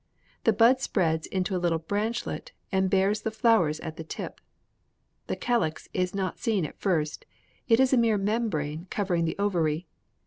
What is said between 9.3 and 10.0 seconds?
ovary.